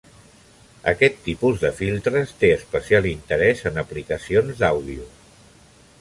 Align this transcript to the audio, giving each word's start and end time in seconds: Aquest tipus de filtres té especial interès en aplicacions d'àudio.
Aquest 0.91 1.19
tipus 1.27 1.59
de 1.65 1.71
filtres 1.81 2.33
té 2.45 2.51
especial 2.55 3.09
interès 3.13 3.63
en 3.73 3.81
aplicacions 3.85 4.63
d'àudio. 4.63 5.11